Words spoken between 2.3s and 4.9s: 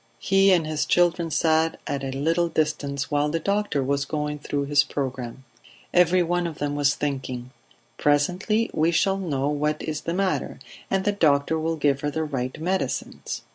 distance while the doctor was going through his